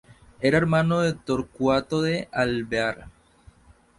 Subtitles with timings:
[0.39, 3.07] Era hermano de Torcuato de Alvear.